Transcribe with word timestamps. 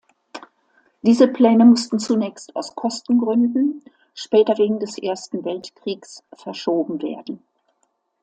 Diese 1.03 1.27
Pläne 1.27 1.63
mussten 1.63 1.99
zunächst 1.99 2.55
aus 2.55 2.73
Kostengründen, 2.73 3.83
später 4.15 4.57
wegen 4.57 4.79
des 4.79 4.97
Ersten 4.97 5.45
Weltkriegs 5.45 6.23
verschoben 6.33 6.99
werden. 7.03 7.43